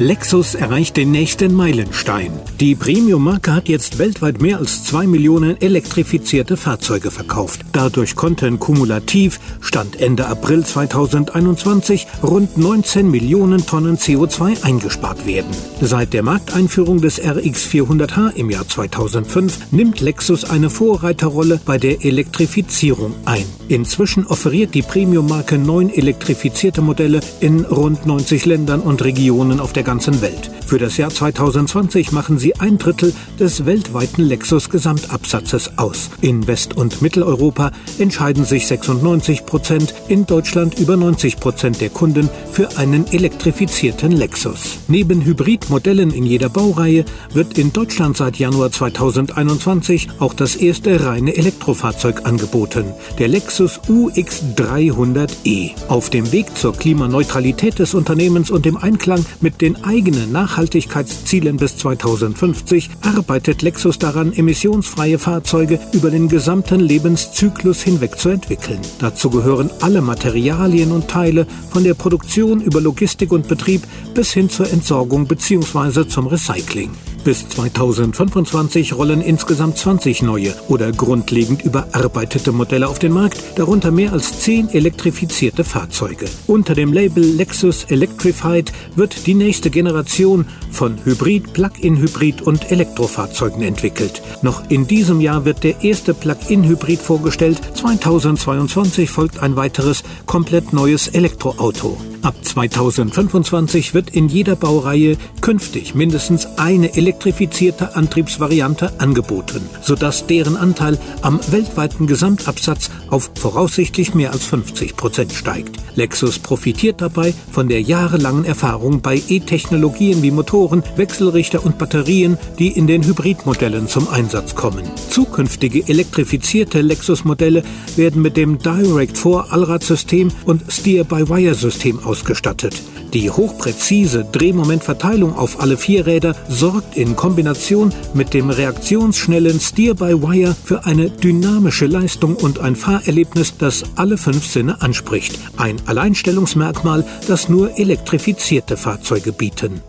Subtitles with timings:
[0.00, 2.32] Lexus erreicht den nächsten Meilenstein.
[2.58, 7.60] Die Premium-Marke hat jetzt weltweit mehr als zwei Millionen elektrifizierte Fahrzeuge verkauft.
[7.72, 15.50] Dadurch konnten kumulativ, Stand Ende April 2021, rund 19 Millionen Tonnen CO2 eingespart werden.
[15.82, 22.06] Seit der Markteinführung des RX 400h im Jahr 2005 nimmt Lexus eine Vorreiterrolle bei der
[22.06, 23.44] Elektrifizierung ein.
[23.68, 29.89] Inzwischen offeriert die Premium-Marke neun elektrifizierte Modelle in rund 90 Ländern und Regionen auf der
[29.90, 30.52] ganzen Welt.
[30.64, 36.10] Für das Jahr 2020 machen sie ein Drittel des weltweiten Lexus-Gesamtabsatzes aus.
[36.20, 42.30] In West- und Mitteleuropa entscheiden sich 96 Prozent, in Deutschland über 90 Prozent der Kunden
[42.52, 44.78] für einen elektrifizierten Lexus.
[44.86, 51.36] Neben Hybridmodellen in jeder Baureihe wird in Deutschland seit Januar 2021 auch das erste reine
[51.36, 52.84] Elektrofahrzeug angeboten,
[53.18, 55.72] der Lexus UX300e.
[55.88, 61.76] Auf dem Weg zur Klimaneutralität des Unternehmens und im Einklang mit den eigenen Nachhaltigkeitszielen bis
[61.76, 68.80] 2050 arbeitet Lexus daran, emissionsfreie Fahrzeuge über den gesamten Lebenszyklus hinweg zu entwickeln.
[68.98, 73.82] Dazu gehören alle Materialien und Teile von der Produktion über Logistik und Betrieb
[74.14, 76.06] bis hin zur Entsorgung bzw.
[76.06, 76.90] zum Recycling.
[77.22, 84.14] Bis 2025 rollen insgesamt 20 neue oder grundlegend überarbeitete Modelle auf den Markt, darunter mehr
[84.14, 86.24] als 10 elektrifizierte Fahrzeuge.
[86.46, 94.22] Unter dem Label Lexus Electrified wird die nächste Generation von Hybrid, Plug-in-Hybrid und Elektrofahrzeugen entwickelt.
[94.40, 97.60] Noch in diesem Jahr wird der erste Plug-in-Hybrid vorgestellt.
[97.74, 101.98] 2022 folgt ein weiteres komplett neues Elektroauto.
[102.22, 110.98] Ab 2025 wird in jeder Baureihe künftig mindestens eine elektrifizierte Antriebsvariante angeboten, sodass deren Anteil
[111.22, 115.78] am weltweiten Gesamtabsatz auf voraussichtlich mehr als 50 Prozent steigt.
[115.94, 122.68] Lexus profitiert dabei von der jahrelangen Erfahrung bei E-Technologien wie Motoren, Wechselrichter und Batterien, die
[122.68, 124.84] in den Hybridmodellen zum Einsatz kommen.
[125.08, 127.62] Zukünftige elektrifizierte Lexus-Modelle
[127.96, 132.74] werden mit dem Direct-4-Allradsystem und Steer-by-Wire-System ausgestattet.
[133.14, 140.86] Die hochpräzise Drehmomentverteilung auf alle vier Räder sorgt in Kombination mit dem reaktionsschnellen Steer-by-Wire für
[140.86, 145.38] eine dynamische Leistung und ein Fahrerlebnis, das alle fünf Sinne anspricht.
[145.56, 149.80] Ein Alleinstellungsmerkmal, das nur elektrifizierte Fahrzeuge bieten.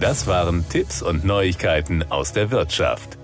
[0.00, 3.17] Das waren Tipps und Neuigkeiten aus der Wirtschaft.